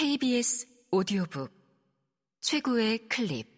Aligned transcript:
KBS 0.00 0.68
오디오북 0.92 1.50
최고의 2.38 3.08
클립. 3.08 3.48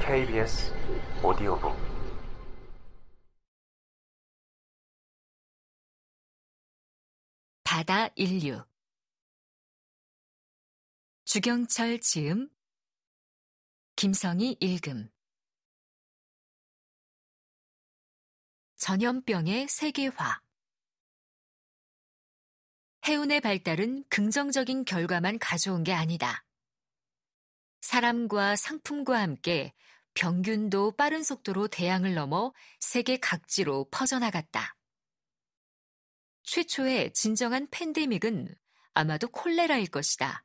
KBS 0.00 0.70
오디오북. 1.24 1.74
바다 7.64 8.08
인류. 8.16 8.62
주경철 11.24 12.00
지음. 12.00 12.50
김성희 13.96 14.58
읽음 14.60 15.08
전염병의 18.82 19.68
세계화 19.68 20.40
해운의 23.06 23.40
발달은 23.40 24.02
긍정적인 24.08 24.86
결과만 24.86 25.38
가져온 25.38 25.84
게 25.84 25.92
아니다. 25.92 26.44
사람과 27.80 28.56
상품과 28.56 29.20
함께 29.20 29.72
병균도 30.14 30.96
빠른 30.96 31.22
속도로 31.22 31.68
대양을 31.68 32.14
넘어 32.14 32.52
세계 32.80 33.18
각지로 33.18 33.88
퍼져나갔다. 33.92 34.74
최초의 36.42 37.12
진정한 37.12 37.68
팬데믹은 37.70 38.52
아마도 38.94 39.28
콜레라일 39.28 39.86
것이다. 39.92 40.44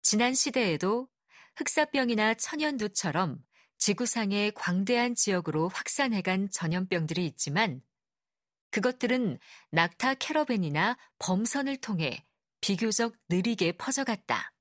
지난 0.00 0.32
시대에도 0.32 1.06
흑사병이나 1.56 2.32
천연두처럼 2.32 3.44
지구상의 3.78 4.52
광대한 4.52 5.14
지역으로 5.14 5.68
확산해간 5.68 6.50
전염병들이 6.50 7.24
있지만 7.26 7.80
그것들은 8.70 9.38
낙타 9.70 10.14
캐러밴이나 10.14 10.98
범선을 11.18 11.78
통해 11.78 12.24
비교적 12.60 13.14
느리게 13.28 13.72
퍼져갔다. 13.72 14.52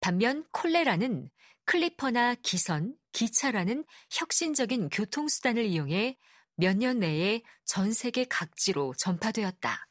반면 0.00 0.44
콜레라는 0.52 1.30
클리퍼나 1.64 2.34
기선, 2.42 2.96
기차라는 3.12 3.84
혁신적인 4.10 4.88
교통수단을 4.88 5.64
이용해 5.64 6.18
몇 6.56 6.76
년 6.76 6.98
내에 6.98 7.42
전 7.64 7.92
세계 7.92 8.24
각지로 8.24 8.94
전파되었다. 8.98 9.86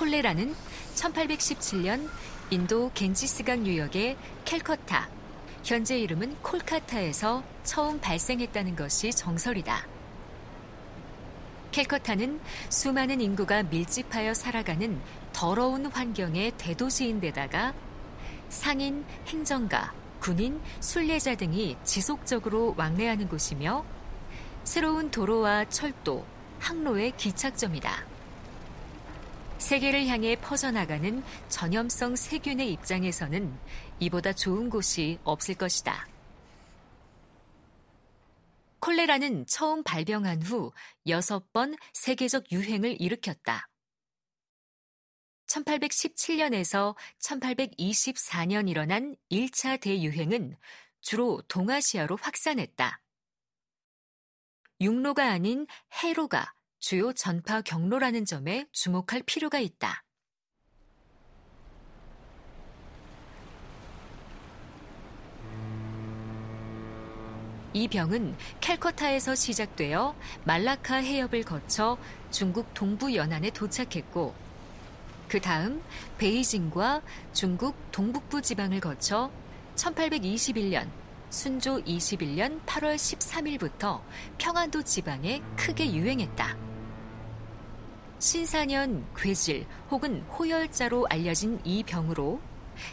콜레라는 0.00 0.54
1817년 0.94 2.08
인도 2.48 2.90
겐지스강 2.94 3.66
유역의 3.66 4.16
캘커타, 4.46 5.10
현재 5.62 5.98
이름은 5.98 6.36
콜카타에서 6.40 7.44
처음 7.64 8.00
발생했다는 8.00 8.76
것이 8.76 9.10
정설이다. 9.10 9.86
캘커타는 11.72 12.40
수많은 12.70 13.20
인구가 13.20 13.62
밀집하여 13.62 14.32
살아가는 14.32 14.98
더러운 15.34 15.84
환경의 15.84 16.52
대도시인데다가 16.56 17.74
상인, 18.48 19.04
행정가, 19.26 19.92
군인, 20.18 20.62
순례자 20.80 21.34
등이 21.34 21.76
지속적으로 21.84 22.74
왕래하는 22.78 23.28
곳이며 23.28 23.84
새로운 24.64 25.10
도로와 25.10 25.66
철도, 25.68 26.24
항로의 26.58 27.12
기착점이다. 27.18 28.09
세계를 29.60 30.06
향해 30.06 30.36
퍼져나가는 30.40 31.22
전염성 31.48 32.16
세균의 32.16 32.72
입장에서는 32.72 33.56
이보다 34.00 34.32
좋은 34.32 34.70
곳이 34.70 35.18
없을 35.22 35.54
것이다. 35.54 36.08
콜레라는 38.80 39.46
처음 39.46 39.84
발병한 39.84 40.42
후 40.42 40.72
6번 41.06 41.78
세계적 41.92 42.50
유행을 42.50 43.00
일으켰다. 43.00 43.68
1817년에서 45.46 46.96
1824년 47.22 48.68
일어난 48.68 49.14
1차 49.30 49.80
대유행은 49.80 50.56
주로 51.02 51.42
동아시아로 51.48 52.16
확산했다. 52.16 53.02
육로가 54.80 55.30
아닌 55.30 55.66
해로가 56.02 56.54
주요 56.80 57.12
전파 57.12 57.60
경로라는 57.60 58.24
점에 58.24 58.66
주목할 58.72 59.22
필요가 59.26 59.58
있다. 59.58 60.02
이 67.72 67.86
병은 67.86 68.34
캘커타에서 68.60 69.36
시작되어 69.36 70.16
말라카 70.44 70.96
해협을 70.96 71.44
거쳐 71.44 71.98
중국 72.30 72.74
동부 72.74 73.14
연안에 73.14 73.50
도착했고 73.50 74.34
그 75.28 75.40
다음 75.40 75.80
베이징과 76.18 77.02
중국 77.32 77.76
동북부 77.92 78.42
지방을 78.42 78.80
거쳐 78.80 79.30
1821년 79.76 80.88
순조 81.28 81.84
21년 81.84 82.60
8월 82.66 82.96
13일부터 82.96 84.02
평안도 84.38 84.82
지방에 84.82 85.40
크게 85.56 85.94
유행했다. 85.94 86.69
신사년, 88.20 89.06
괴질 89.16 89.66
혹은 89.90 90.20
호열자로 90.24 91.06
알려진 91.08 91.58
이 91.64 91.82
병으로 91.82 92.38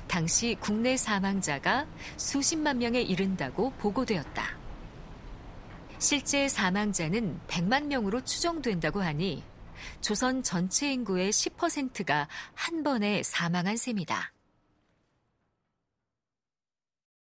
당시 0.07 0.55
국내 0.57 0.95
사망자가 0.95 1.85
수십만 2.15 2.77
명에 2.77 3.01
이른다고 3.01 3.71
보고되었다. 3.71 4.57
실제 5.99 6.47
사망자는 6.47 7.41
100만 7.47 7.87
명으로 7.87 8.23
추정된다고 8.23 9.01
하니 9.01 9.43
조선 9.99 10.43
전체 10.43 10.93
인구의 10.93 11.31
10%가 11.33 12.29
한 12.53 12.83
번에 12.83 13.21
사망한 13.21 13.75
셈이다. 13.75 14.31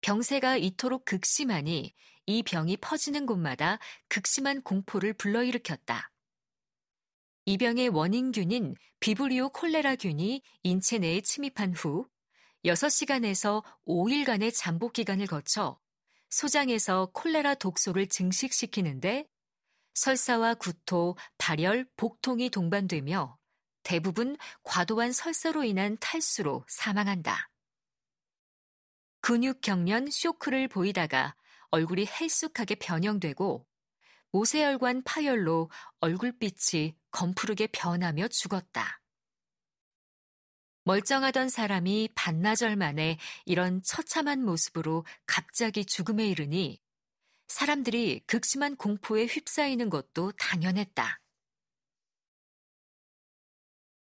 병세가 0.02 0.56
이토록 0.56 1.04
극심하니 1.04 1.92
이 2.26 2.42
병이 2.44 2.76
퍼지는 2.76 3.26
곳마다 3.26 3.80
극심한 4.08 4.62
공포를 4.62 5.14
불러일으켰다. 5.14 6.12
이 7.48 7.56
병의 7.56 7.88
원인균인 7.88 8.74
비브리오 9.00 9.48
콜레라균이 9.48 10.42
인체 10.64 10.98
내에 10.98 11.22
침입한 11.22 11.72
후 11.72 12.06
6시간에서 12.66 13.64
5일간의 13.86 14.52
잠복 14.54 14.92
기간을 14.92 15.26
거쳐 15.26 15.80
소장에서 16.28 17.08
콜레라 17.14 17.54
독소를 17.54 18.08
증식시키는데 18.08 19.26
설사와 19.94 20.56
구토, 20.56 21.16
발열, 21.38 21.88
복통이 21.96 22.50
동반되며 22.50 23.38
대부분 23.82 24.36
과도한 24.62 25.12
설사로 25.12 25.64
인한 25.64 25.96
탈수로 26.00 26.66
사망한다. 26.68 27.48
근육 29.22 29.62
경련 29.62 30.10
쇼크를 30.10 30.68
보이다가 30.68 31.34
얼굴이 31.70 32.08
헬쑥하게 32.08 32.74
변형되고 32.74 33.67
모세혈관 34.32 35.02
파열로 35.04 35.70
얼굴빛이 36.00 36.96
검푸르게 37.10 37.68
변하며 37.68 38.28
죽었다. 38.28 39.00
멀쩡하던 40.84 41.48
사람이 41.50 42.10
반나절 42.14 42.76
만에 42.76 43.18
이런 43.44 43.82
처참한 43.82 44.42
모습으로 44.42 45.04
갑자기 45.26 45.84
죽음에 45.84 46.26
이르니 46.26 46.80
사람들이 47.48 48.22
극심한 48.26 48.76
공포에 48.76 49.24
휩싸이는 49.24 49.90
것도 49.90 50.32
당연했다. 50.32 51.20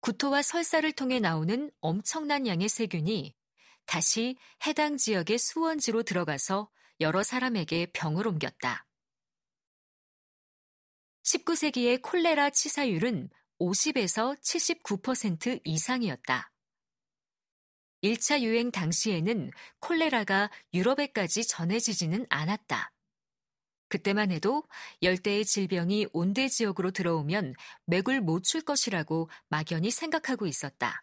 구토와 0.00 0.42
설사를 0.42 0.90
통해 0.92 1.18
나오는 1.18 1.70
엄청난 1.80 2.46
양의 2.46 2.68
세균이 2.68 3.34
다시 3.86 4.36
해당 4.66 4.96
지역의 4.96 5.38
수원지로 5.38 6.02
들어가서 6.02 6.70
여러 7.00 7.22
사람에게 7.22 7.86
병을 7.92 8.26
옮겼다. 8.26 8.85
19세기의 11.26 12.02
콜레라 12.02 12.50
치사율은 12.50 13.28
50에서 13.58 14.40
79% 14.40 15.60
이상이었다. 15.64 16.52
1차 18.04 18.42
유행 18.42 18.70
당시에는 18.70 19.50
콜레라가 19.80 20.50
유럽에까지 20.72 21.48
전해지지는 21.48 22.26
않았다. 22.28 22.92
그때만 23.88 24.30
해도 24.30 24.68
열대의 25.02 25.44
질병이 25.44 26.06
온대 26.12 26.46
지역으로 26.48 26.92
들어오면 26.92 27.54
맥을 27.86 28.20
못 28.20 28.44
출 28.44 28.60
것이라고 28.60 29.28
막연히 29.48 29.90
생각하고 29.90 30.46
있었다. 30.46 31.02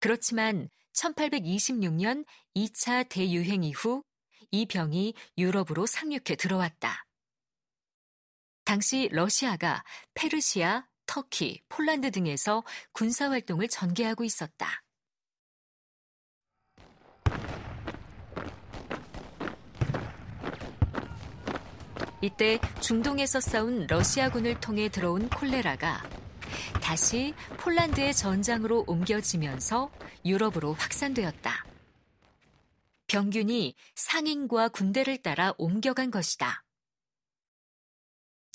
그렇지만 0.00 0.68
1826년 0.94 2.24
2차 2.56 3.08
대유행 3.08 3.62
이후 3.62 4.02
이 4.50 4.66
병이 4.66 5.14
유럽으로 5.38 5.86
상륙해 5.86 6.34
들어왔다. 6.36 7.06
당시 8.74 9.08
러시아가 9.12 9.84
페르시아, 10.14 10.84
터키, 11.06 11.62
폴란드 11.68 12.10
등에서 12.10 12.64
군사 12.90 13.30
활동을 13.30 13.68
전개하고 13.68 14.24
있었다. 14.24 14.82
이때 22.20 22.58
중동에서 22.80 23.38
싸운 23.38 23.86
러시아군을 23.86 24.60
통해 24.60 24.88
들어온 24.88 25.28
콜레라가 25.28 26.02
다시 26.82 27.32
폴란드의 27.58 28.12
전장으로 28.12 28.86
옮겨지면서 28.88 29.88
유럽으로 30.24 30.72
확산되었다. 30.72 31.64
병균이 33.06 33.76
상인과 33.94 34.70
군대를 34.70 35.22
따라 35.22 35.54
옮겨간 35.58 36.10
것이다. 36.10 36.63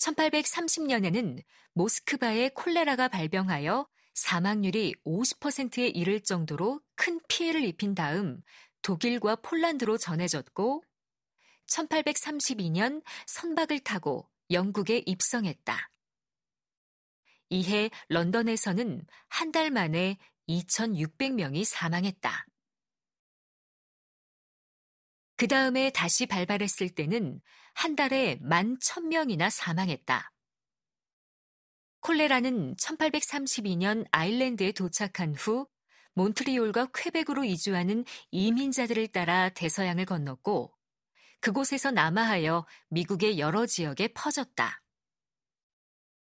1830년에는 0.01 1.43
모스크바에 1.73 2.49
콜레라가 2.49 3.07
발병하여 3.09 3.87
사망률이 4.13 4.95
50%에 5.05 5.87
이를 5.87 6.21
정도로 6.21 6.81
큰 6.95 7.19
피해를 7.27 7.63
입힌 7.63 7.95
다음 7.95 8.41
독일과 8.81 9.37
폴란드로 9.37 9.97
전해졌고 9.97 10.83
1832년 11.67 13.03
선박을 13.27 13.79
타고 13.79 14.29
영국에 14.51 15.03
입성했다. 15.05 15.91
이해 17.49 17.89
런던에서는 18.09 19.05
한 19.27 19.51
달 19.51 19.71
만에 19.71 20.17
2,600명이 20.47 21.63
사망했다. 21.65 22.45
그 25.39 25.47
다음에 25.47 25.89
다시 25.89 26.25
발발했을 26.25 26.89
때는 26.89 27.39
한 27.73 27.95
달에 27.95 28.37
만 28.41 28.77
1000명이나 28.77 29.49
사망했다. 29.49 30.33
콜레라는 32.01 32.75
1832년 32.75 34.05
아일랜드에 34.11 34.73
도착한 34.73 35.33
후 35.33 35.65
몬트리올과 36.15 36.89
쾌백으로 36.93 37.45
이주하는 37.45 38.03
이민자들을 38.31 39.07
따라 39.13 39.47
대서양을 39.47 40.03
건넜고 40.03 40.73
그곳에서 41.39 41.91
남하하여 41.91 42.67
미국의 42.89 43.39
여러 43.39 43.65
지역에 43.65 44.09
퍼졌다. 44.09 44.83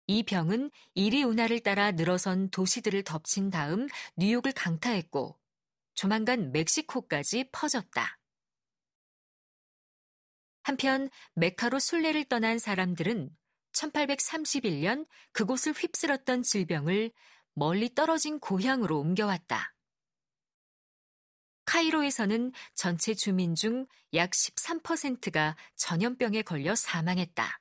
이 0.06 0.22
병은 0.22 0.70
이리 0.94 1.24
운하를 1.24 1.58
따라 1.58 1.90
늘어선 1.90 2.50
도시들을 2.50 3.02
덮친 3.02 3.50
다음 3.50 3.88
뉴욕을 4.14 4.52
강타했고 4.52 5.40
조만간 5.94 6.52
멕시코까지 6.52 7.50
퍼졌다. 7.50 8.21
한편 10.62 11.08
메카로 11.34 11.78
순례를 11.78 12.24
떠난 12.24 12.58
사람들은 12.58 13.30
1831년 13.72 15.06
그곳을 15.32 15.72
휩쓸었던 15.72 16.42
질병을 16.42 17.10
멀리 17.54 17.94
떨어진 17.94 18.38
고향으로 18.38 18.98
옮겨왔다. 18.98 19.74
카이로에서는 21.64 22.52
전체 22.74 23.14
주민 23.14 23.54
중 23.54 23.86
약 24.14 24.30
13%가 24.30 25.56
전염병에 25.76 26.42
걸려 26.42 26.74
사망했다. 26.74 27.60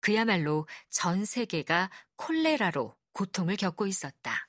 그야말로 0.00 0.66
전 0.88 1.24
세계가 1.24 1.90
콜레라로 2.16 2.96
고통을 3.12 3.56
겪고 3.56 3.86
있었다. 3.86 4.45